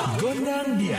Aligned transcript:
Gondang 0.00 0.80
dia. 0.80 0.96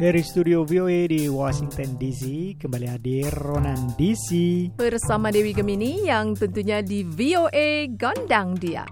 Dari 0.00 0.22
studio 0.24 0.64
VOA 0.64 1.04
di 1.04 1.28
Washington 1.28 2.00
DC, 2.00 2.56
kembali 2.64 2.88
hadir 2.88 3.28
Ronan 3.36 3.92
DC. 4.00 4.32
bersama 4.80 5.28
Dewi 5.28 5.52
Gemini 5.52 6.08
yang 6.08 6.32
tentunya 6.32 6.80
di 6.80 7.04
VOA 7.04 7.92
Gondang 7.92 8.56
Dia. 8.56 8.88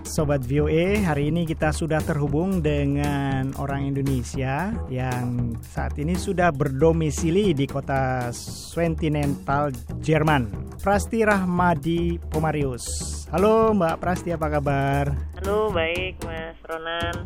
Sobat 0.00 0.40
VOA, 0.40 0.96
hari 1.04 1.28
ini 1.28 1.44
kita 1.44 1.76
sudah 1.76 2.00
terhubung 2.00 2.64
dengan 2.64 3.52
orang 3.60 3.84
Indonesia 3.92 4.72
yang 4.88 5.60
saat 5.60 5.92
ini 6.00 6.16
sudah 6.16 6.48
berdomisili 6.56 7.52
di 7.52 7.68
kota 7.68 8.32
Swentinental, 8.32 9.68
Jerman. 10.00 10.59
Prasti 10.80 11.20
Rahmadi 11.20 12.16
Pomarius. 12.32 12.88
Halo 13.28 13.76
Mbak 13.76 14.00
Prasti, 14.00 14.32
apa 14.32 14.48
kabar? 14.48 15.12
Halo, 15.36 15.68
baik 15.68 16.16
Mas 16.24 16.56
Ronan. 16.64 17.20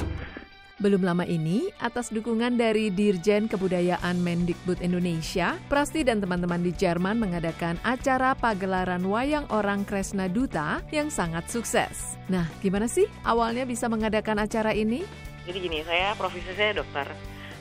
Belum 0.82 0.98
lama 1.06 1.22
ini, 1.22 1.70
atas 1.78 2.10
dukungan 2.10 2.58
dari 2.58 2.90
Dirjen 2.90 3.46
Kebudayaan 3.46 4.18
Mendikbud 4.18 4.82
Indonesia, 4.82 5.54
Prasti 5.70 6.02
dan 6.02 6.18
teman-teman 6.18 6.66
di 6.66 6.74
Jerman 6.74 7.14
mengadakan 7.14 7.78
acara 7.86 8.34
pagelaran 8.34 9.06
Wayang 9.06 9.46
Orang 9.55 9.86
Kresna 9.86 10.27
Duta 10.27 10.82
yang 10.91 11.06
sangat 11.06 11.46
sukses. 11.46 12.18
Nah, 12.27 12.50
gimana 12.58 12.91
sih 12.91 13.06
awalnya 13.22 13.62
bisa 13.62 13.86
mengadakan 13.86 14.42
acara 14.42 14.74
ini? 14.74 15.06
Jadi 15.46 15.58
gini, 15.62 15.78
saya 15.86 16.18
profesi 16.18 16.50
saya 16.58 16.74
dokter. 16.74 17.06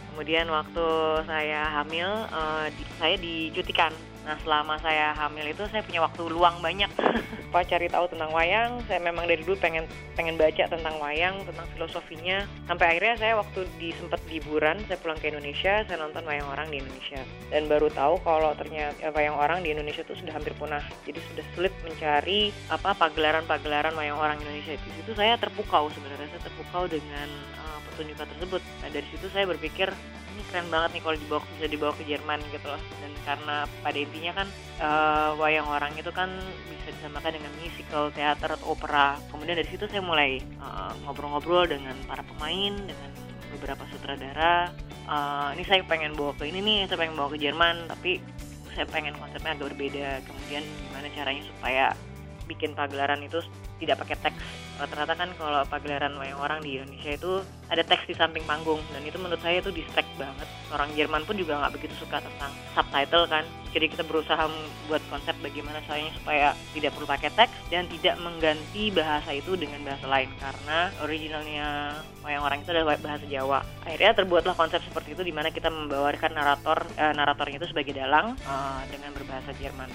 Kemudian 0.09 0.49
waktu 0.49 0.87
saya 1.29 1.69
hamil, 1.69 2.09
di- 2.73 2.89
saya 2.97 3.15
dicutikan. 3.21 3.93
Nah, 4.23 4.39
selama 4.39 4.79
saya 4.79 5.11
hamil 5.11 5.51
itu 5.51 5.67
saya 5.67 5.83
punya 5.83 5.99
waktu 5.99 6.21
luang 6.31 6.63
banyak. 6.63 6.87
Pak 7.53 7.69
cari 7.69 7.85
tahu 7.85 8.09
tentang 8.09 8.33
wayang, 8.33 8.81
saya 8.89 8.97
memang 8.97 9.29
dari 9.29 9.45
dulu 9.45 9.53
pengen 9.61 9.85
pengen 10.17 10.41
baca 10.41 10.65
tentang 10.65 10.95
wayang, 10.97 11.37
tentang 11.45 11.67
filosofinya. 11.77 12.49
Sampai 12.65 12.97
akhirnya 12.97 13.15
saya 13.19 13.33
waktu 13.37 13.69
di 13.77 13.93
sempat 13.93 14.23
liburan, 14.25 14.81
saya 14.89 14.97
pulang 14.97 15.19
ke 15.21 15.29
Indonesia, 15.29 15.85
saya 15.85 15.97
nonton 16.01 16.25
wayang 16.25 16.49
orang 16.49 16.73
di 16.73 16.81
Indonesia. 16.81 17.21
Dan 17.53 17.69
baru 17.69 17.93
tahu 17.93 18.25
kalau 18.25 18.57
ternyata 18.57 18.97
eh, 19.05 19.13
wayang 19.13 19.37
orang 19.37 19.61
di 19.61 19.69
Indonesia 19.69 20.01
itu 20.01 20.17
sudah 20.17 20.33
hampir 20.33 20.55
punah. 20.57 20.81
Jadi 21.05 21.19
sudah 21.29 21.45
sulit 21.53 21.73
mencari 21.85 22.49
apa 22.73 22.95
pagelaran-pagelaran 22.97 23.93
wayang 23.93 24.17
orang 24.17 24.41
Indonesia. 24.41 24.73
Di 24.73 24.91
situ 24.97 25.11
saya 25.13 25.37
terpukau 25.37 25.93
sebenarnya, 25.93 26.31
saya 26.33 26.41
terpukau 26.49 26.89
dengan 26.89 27.29
eh, 27.59 27.79
pertunjukan 27.91 28.25
tersebut. 28.33 28.61
Nah, 28.81 28.89
dari 28.89 29.07
situ 29.13 29.29
saya 29.29 29.45
berpikir 29.45 29.93
ini 30.33 30.41
keren 30.49 30.67
banget 30.73 30.97
nih 30.97 31.01
kalau 31.05 31.17
dibawa 31.21 31.41
bisa 31.53 31.67
dibawa 31.69 31.93
ke 31.93 32.03
Jerman 32.09 32.39
gitu 32.49 32.65
loh. 32.65 32.81
Dan 32.97 33.11
karena 33.21 33.57
pada 33.85 33.97
intinya 34.13 34.45
kan 34.45 34.47
eh, 34.77 35.31
wayang 35.41 35.65
orang 35.65 35.89
itu 35.97 36.13
kan 36.13 36.29
bisa 36.69 36.93
disamakan 36.93 37.33
dengan 37.33 37.49
musical, 37.57 38.13
teater, 38.13 38.53
atau 38.53 38.77
opera. 38.77 39.17
Kemudian 39.33 39.57
dari 39.57 39.65
situ 39.65 39.89
saya 39.89 40.05
mulai 40.05 40.37
eh, 40.37 40.93
ngobrol-ngobrol 41.01 41.65
dengan 41.65 41.97
para 42.05 42.21
pemain, 42.21 42.77
dengan 42.77 43.09
beberapa 43.57 43.81
sutradara. 43.89 44.69
Eh, 45.09 45.49
ini 45.57 45.63
saya 45.65 45.81
pengen 45.89 46.13
bawa 46.13 46.37
ke 46.37 46.45
ini 46.45 46.61
nih, 46.61 46.79
saya 46.85 47.01
pengen 47.01 47.17
bawa 47.17 47.33
ke 47.33 47.41
Jerman, 47.41 47.89
tapi 47.89 48.21
saya 48.77 48.85
pengen 48.85 49.17
konsepnya 49.17 49.57
agak 49.57 49.73
berbeda. 49.73 50.21
Kemudian 50.29 50.61
gimana 50.61 51.09
caranya 51.09 51.43
supaya 51.49 51.85
bikin 52.45 52.77
pagelaran 52.77 53.25
itu 53.25 53.41
tidak 53.81 54.05
pakai 54.05 54.17
teks. 54.29 54.45
Rata-rata 54.77 55.13
kan 55.13 55.29
kalau 55.37 55.61
pagelaran 55.69 56.13
wayang 56.17 56.39
orang 56.39 56.59
di 56.61 56.77
Indonesia 56.77 57.13
itu 57.13 57.41
ada 57.69 57.83
teks 57.85 58.09
di 58.09 58.15
samping 58.17 58.43
panggung 58.45 58.81
dan 58.93 59.01
itu 59.05 59.17
menurut 59.17 59.41
saya 59.41 59.59
itu 59.59 59.69
distract 59.73 60.09
banget. 60.15 60.47
Orang 60.71 60.89
Jerman 60.93 61.23
pun 61.27 61.35
juga 61.37 61.59
nggak 61.61 61.73
begitu 61.77 61.95
suka 61.97 62.21
tentang 62.21 62.51
subtitle 62.73 63.25
kan. 63.27 63.45
Jadi 63.73 63.85
kita 63.89 64.05
berusaha 64.05 64.45
buat 64.85 65.01
konsep 65.09 65.33
bagaimana 65.41 65.81
caranya 65.89 66.13
supaya 66.13 66.47
tidak 66.77 66.93
perlu 66.93 67.09
pakai 67.09 67.33
teks 67.33 67.55
dan 67.73 67.89
tidak 67.89 68.15
mengganti 68.21 68.93
bahasa 68.93 69.33
itu 69.33 69.57
dengan 69.57 69.81
bahasa 69.81 70.05
lain 70.05 70.29
karena 70.37 70.93
originalnya 71.01 71.67
wayang 72.21 72.45
orang 72.45 72.61
itu 72.61 72.69
adalah 72.69 72.95
bahasa 73.01 73.25
Jawa. 73.25 73.65
Akhirnya 73.81 74.13
terbuatlah 74.13 74.53
konsep 74.53 74.79
seperti 74.85 75.17
itu 75.17 75.25
di 75.25 75.33
mana 75.33 75.49
kita 75.49 75.73
membawakan 75.73 76.31
narator 76.37 76.85
eh, 76.93 77.13
naratornya 77.17 77.57
itu 77.57 77.67
sebagai 77.73 77.97
dalang 77.97 78.37
eh, 78.37 78.81
dengan 78.93 79.09
berbahasa 79.17 79.49
Jerman. 79.57 79.89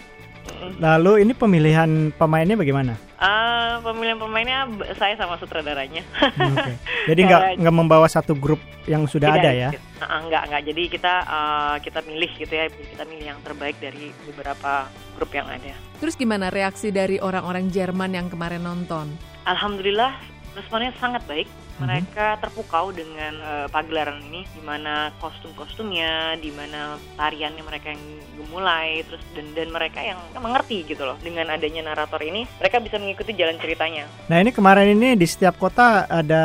Lalu 0.78 1.26
ini 1.26 1.32
pemilihan 1.36 2.10
pemainnya 2.14 2.56
bagaimana? 2.58 2.96
Ah, 3.18 3.82
pemilihan 3.82 4.18
pemainnya 4.18 4.66
saya 4.96 5.14
sama 5.18 5.38
sutradaranya. 5.38 6.02
Oke. 6.18 6.72
Jadi 7.10 7.20
nggak 7.26 7.42
nggak 7.62 7.74
membawa 7.74 8.06
satu 8.06 8.34
grup 8.34 8.58
yang 8.86 9.04
sudah 9.04 9.34
Tidak, 9.34 9.42
ada 9.42 9.50
ya? 9.52 9.70
Ah, 9.98 10.22
enggak, 10.22 10.46
enggak. 10.46 10.62
Jadi 10.70 10.82
kita 10.90 11.14
ah, 11.26 11.76
kita 11.82 12.00
milih 12.06 12.30
gitu 12.38 12.54
ya, 12.54 12.66
kita 12.70 13.04
milih 13.06 13.26
yang 13.34 13.40
terbaik 13.42 13.76
dari 13.82 14.14
beberapa 14.26 14.86
grup 15.18 15.30
yang 15.34 15.50
ada. 15.50 15.74
Terus 15.98 16.14
gimana 16.14 16.48
reaksi 16.48 16.94
dari 16.94 17.18
orang-orang 17.18 17.66
Jerman 17.68 18.14
yang 18.14 18.26
kemarin 18.30 18.62
nonton? 18.62 19.10
Alhamdulillah 19.48 20.14
responnya 20.58 20.94
sangat 20.98 21.22
baik. 21.26 21.48
Mereka 21.78 22.42
terpukau 22.42 22.90
dengan 22.90 23.38
eh, 23.38 23.66
pagelaran 23.70 24.18
ini, 24.26 24.42
di 24.50 24.58
mana 24.66 25.14
kostum-kostumnya, 25.22 26.34
di 26.42 26.50
mana 26.50 26.98
tariannya 27.14 27.62
mereka 27.62 27.94
yang 27.94 28.02
gemulai, 28.34 29.06
terus 29.06 29.22
dan 29.30 29.54
dan 29.54 29.70
mereka 29.70 30.02
yang 30.02 30.18
mengerti 30.42 30.82
gitu 30.82 31.06
loh. 31.06 31.14
Dengan 31.22 31.54
adanya 31.54 31.86
narator 31.86 32.18
ini, 32.26 32.50
mereka 32.58 32.82
bisa 32.82 32.98
mengikuti 32.98 33.30
jalan 33.38 33.62
ceritanya. 33.62 34.10
Nah 34.26 34.42
ini 34.42 34.50
kemarin 34.50 34.90
ini 34.98 35.14
di 35.14 35.22
setiap 35.22 35.54
kota 35.54 36.10
ada 36.10 36.44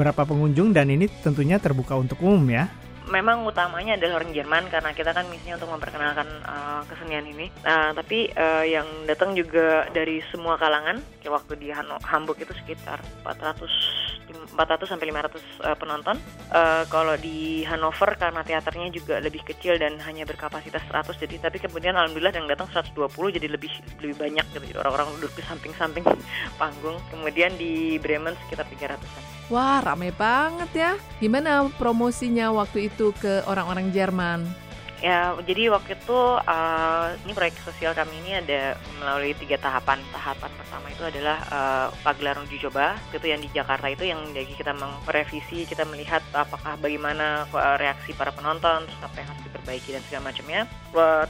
berapa 0.00 0.24
pengunjung 0.24 0.72
dan 0.72 0.88
ini 0.88 1.12
tentunya 1.20 1.60
terbuka 1.60 2.00
untuk 2.00 2.24
umum 2.24 2.48
ya? 2.48 2.72
memang 3.10 3.42
utamanya 3.42 3.98
adalah 3.98 4.22
orang 4.22 4.32
Jerman 4.32 4.70
karena 4.70 4.94
kita 4.94 5.10
kan 5.10 5.26
misinya 5.28 5.58
untuk 5.58 5.70
memperkenalkan 5.74 6.28
uh, 6.46 6.82
kesenian 6.86 7.26
ini. 7.26 7.50
Nah, 7.66 7.90
tapi 7.92 8.30
uh, 8.30 8.64
yang 8.64 8.86
datang 9.04 9.34
juga 9.34 9.90
dari 9.90 10.22
semua 10.30 10.54
kalangan. 10.56 11.02
Kayak 11.18 11.42
waktu 11.42 11.52
di 11.58 11.68
Hamburg 12.06 12.38
itu 12.38 12.54
sekitar 12.54 13.02
400 13.26 14.19
400 14.32 14.86
sampai 14.88 15.10
500 15.10 15.40
uh, 15.64 15.76
penonton. 15.76 16.16
Uh, 16.50 16.82
kalau 16.88 17.14
di 17.18 17.62
Hanover 17.66 18.16
karena 18.18 18.40
teaternya 18.42 18.88
juga 18.90 19.18
lebih 19.18 19.42
kecil 19.44 19.76
dan 19.76 19.98
hanya 20.02 20.26
berkapasitas 20.26 20.82
100 20.88 21.22
jadi 21.22 21.50
tapi 21.50 21.62
kemudian 21.62 21.94
alhamdulillah 21.94 22.34
yang 22.34 22.48
datang 22.50 22.68
120 22.72 23.36
jadi 23.36 23.46
lebih 23.50 23.72
lebih 24.02 24.16
banyak 24.16 24.46
gitu. 24.50 24.78
Orang-orang 24.80 25.10
duduk 25.18 25.32
di 25.34 25.42
samping-samping 25.44 26.04
panggung. 26.60 26.98
Kemudian 27.10 27.54
di 27.58 27.98
Bremen 27.98 28.34
sekitar 28.46 28.66
300-an. 28.68 29.22
Wah, 29.50 29.82
rame 29.82 30.14
banget 30.14 30.70
ya. 30.74 30.92
Gimana 31.18 31.66
promosinya 31.74 32.54
waktu 32.54 32.86
itu 32.86 33.10
ke 33.18 33.42
orang-orang 33.50 33.90
Jerman? 33.90 34.69
Ya, 35.00 35.32
jadi 35.48 35.72
waktu 35.72 35.96
itu 35.96 36.20
uh, 36.44 37.16
ini 37.24 37.32
proyek 37.32 37.56
sosial 37.64 37.96
kami 37.96 38.20
ini 38.20 38.36
ada 38.36 38.76
melalui 39.00 39.32
tiga 39.32 39.56
tahapan. 39.56 39.96
Tahapan 40.12 40.52
pertama 40.60 40.92
itu 40.92 41.00
adalah 41.00 41.40
uh, 41.48 41.88
pagelaran 42.04 42.44
uji 42.44 42.60
coba, 42.68 43.00
itu 43.08 43.24
yang 43.24 43.40
di 43.40 43.48
Jakarta 43.48 43.88
itu 43.88 44.04
yang 44.04 44.20
jadi 44.36 44.52
kita 44.52 44.76
merevisi, 44.76 45.64
kita 45.64 45.88
melihat 45.88 46.20
apakah 46.36 46.76
bagaimana 46.76 47.48
uh, 47.48 47.80
reaksi 47.80 48.12
para 48.12 48.28
penonton, 48.28 48.84
terus 48.84 49.00
apa 49.00 49.24
yang 49.24 49.28
harus 49.32 49.42
diperbaiki 49.48 49.88
dan 49.88 50.02
segala 50.04 50.22
macamnya. 50.28 50.60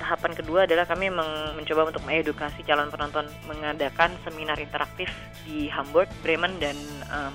Tahapan 0.03 0.32
kedua 0.34 0.60
adalah 0.66 0.84
kami 0.91 1.06
mencoba 1.54 1.94
untuk 1.94 2.03
mengedukasi 2.03 2.66
calon 2.66 2.91
penonton 2.91 3.30
mengadakan 3.47 4.19
seminar 4.26 4.59
interaktif 4.59 5.06
di 5.47 5.70
Hamburg, 5.70 6.10
Bremen 6.26 6.59
dan 6.59 6.75
um, 7.06 7.32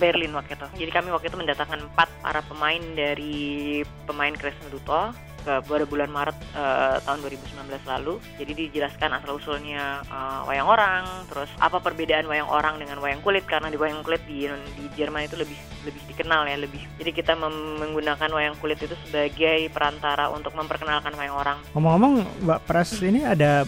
Berlin 0.00 0.32
waktu 0.32 0.56
itu. 0.56 0.88
Jadi 0.88 0.90
kami 0.90 1.12
waktu 1.12 1.28
itu 1.28 1.36
mendatangkan 1.36 1.84
empat 1.84 2.08
para 2.24 2.40
pemain 2.48 2.80
dari 2.96 3.84
pemain 4.08 4.32
Kristen 4.32 4.72
Duto 4.72 5.12
ke 5.46 5.62
pada 5.62 5.86
bulan 5.86 6.10
Maret 6.10 6.34
eh, 6.52 6.96
tahun 7.00 7.22
2019 7.22 7.54
lalu. 7.86 8.14
Jadi 8.34 8.52
dijelaskan 8.58 9.10
asal 9.14 9.30
usulnya 9.32 10.02
eh, 10.02 10.40
wayang 10.44 10.66
orang, 10.66 11.02
terus 11.26 11.46
apa 11.56 11.78
perbedaan 11.78 12.26
wayang 12.26 12.50
orang 12.50 12.76
dengan 12.76 12.98
wayang 12.98 13.22
kulit 13.22 13.46
karena 13.46 13.70
di 13.70 13.78
wayang 13.78 14.02
kulit 14.02 14.26
di 14.26 14.44
di 14.50 14.84
Jerman 14.92 15.24
itu 15.24 15.38
lebih 15.38 15.54
lebih 15.86 16.02
dikenal 16.08 16.42
ya 16.44 16.58
lebih. 16.58 16.82
Jadi 16.98 17.10
kita 17.12 17.38
menggunakan 17.38 18.26
wayang 18.28 18.58
kulit 18.58 18.76
itu 18.76 18.98
sebagai 19.00 19.70
perantara 19.70 20.26
untuk 20.28 20.50
memperkenalkan 20.52 21.14
wayang 21.14 21.36
orang. 21.36 21.58
Ngomong-ngomong 21.72 22.42
Mbak 22.42 22.60
Pras 22.66 22.90
ini 22.98 23.22
ada 23.22 23.62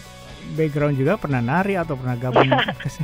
background 0.51 0.97
juga 0.97 1.15
pernah 1.15 1.39
nari 1.39 1.77
atau 1.77 1.95
pernah 1.95 2.17
gabung 2.17 2.49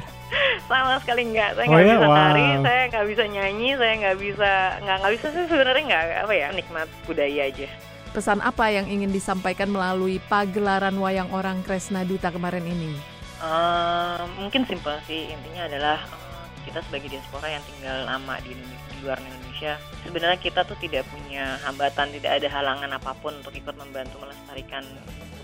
sama 0.64 0.96
sekali 0.96 1.28
nggak 1.28 1.50
saya 1.54 1.66
Oh 1.66 1.70
nggak 1.70 1.82
ya? 1.82 1.92
bisa 1.92 2.06
Wow. 2.08 2.16
nari 2.16 2.46
saya 2.58 2.82
nggak 2.88 3.06
bisa 3.06 3.24
nyanyi 3.28 3.68
saya 3.76 3.92
nggak 3.94 4.16
bisa 4.16 4.50
nggak 4.80 4.96
nggak 4.96 5.12
bisa 5.12 5.26
sih 5.28 5.44
sebenarnya 5.44 5.82
nggak 5.84 6.04
apa 6.24 6.32
ya 6.32 6.48
nikmat 6.50 6.88
budaya 7.04 7.42
aja 7.44 7.68
Pesan 8.14 8.38
apa 8.46 8.70
yang 8.70 8.86
ingin 8.86 9.10
disampaikan 9.10 9.66
melalui 9.66 10.22
pagelaran 10.30 10.94
Wayang 10.94 11.34
Orang 11.34 11.66
Kresna 11.66 12.06
Duta 12.06 12.30
kemarin 12.30 12.62
ini? 12.62 12.94
Eh, 13.42 14.22
mungkin 14.38 14.62
simpel 14.70 15.02
sih. 15.10 15.34
Intinya 15.34 15.66
adalah 15.66 15.98
eh, 15.98 16.46
kita 16.62 16.78
sebagai 16.86 17.10
diaspora 17.10 17.50
yang 17.50 17.64
tinggal 17.66 18.06
lama 18.06 18.38
di, 18.46 18.54
Indonesia, 18.54 18.86
di 18.94 18.98
luar 19.02 19.18
Indonesia 19.18 19.74
sebenarnya 20.06 20.38
kita 20.38 20.62
tuh 20.62 20.78
tidak 20.78 21.06
punya 21.10 21.58
hambatan 21.62 22.10
tidak 22.14 22.42
ada 22.42 22.48
halangan 22.50 22.90
apa 22.94 23.14
pun 23.18 23.34
untuk 23.38 23.54
ikut 23.54 23.74
membantu 23.78 24.18
melestarikan 24.22 24.82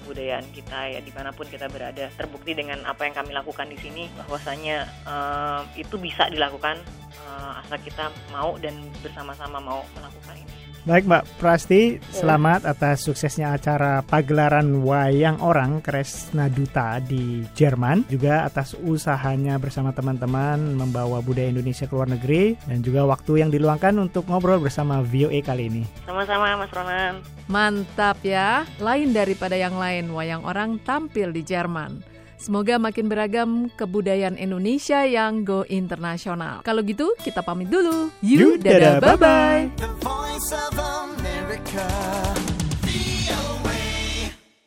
kebudayaan 0.02 0.46
kita 0.50 0.94
ya 0.94 1.00
di 1.02 1.10
mana 1.14 1.30
pun 1.30 1.46
kita 1.50 1.66
berada. 1.70 2.06
Terbukti 2.14 2.54
dengan 2.54 2.82
apa 2.86 3.06
yang 3.06 3.14
kami 3.14 3.34
lakukan 3.34 3.66
di 3.66 3.78
sini 3.82 4.06
bahwasanya 4.14 4.86
eh, 5.10 5.60
itu 5.82 5.98
bisa 5.98 6.30
dilakukan 6.30 6.78
eh, 7.18 7.60
asal 7.66 7.78
kita 7.82 8.14
mau 8.30 8.54
dan 8.62 8.78
bersama-sama 9.02 9.58
mau 9.58 9.82
melakukan 9.98 10.38
ini 10.38 10.49
Baik 10.80 11.04
Mbak 11.04 11.24
Prasti, 11.36 12.00
selamat 12.08 12.64
atas 12.64 13.04
suksesnya 13.04 13.52
acara 13.52 14.00
pagelaran 14.00 14.80
wayang 14.80 15.36
orang 15.44 15.84
Kresna 15.84 16.48
Duta 16.48 16.96
di 17.04 17.44
Jerman. 17.52 18.08
Juga 18.08 18.48
atas 18.48 18.72
usahanya 18.80 19.60
bersama 19.60 19.92
teman-teman 19.92 20.56
membawa 20.56 21.20
budaya 21.20 21.52
Indonesia 21.52 21.84
ke 21.84 21.92
luar 21.92 22.08
negeri. 22.08 22.56
Dan 22.64 22.80
juga 22.80 23.04
waktu 23.04 23.44
yang 23.44 23.52
diluangkan 23.52 23.92
untuk 24.00 24.24
ngobrol 24.24 24.56
bersama 24.56 25.04
VOA 25.04 25.44
kali 25.44 25.68
ini. 25.68 25.82
Sama-sama 26.08 26.56
Mas 26.56 26.72
Ronan. 26.72 27.20
Mantap 27.52 28.16
ya, 28.24 28.64
lain 28.80 29.12
daripada 29.12 29.60
yang 29.60 29.76
lain, 29.76 30.08
wayang 30.16 30.40
orang 30.48 30.80
tampil 30.80 31.28
di 31.28 31.44
Jerman. 31.44 32.09
Semoga 32.40 32.80
makin 32.80 33.04
beragam 33.04 33.68
kebudayaan 33.76 34.40
Indonesia 34.40 35.04
yang 35.04 35.44
go 35.44 35.68
internasional. 35.68 36.64
Kalau 36.64 36.80
gitu, 36.80 37.12
kita 37.20 37.44
pamit 37.44 37.68
dulu. 37.68 38.08
You, 38.24 38.56
dadah, 38.56 38.96
bye-bye. 38.96 39.68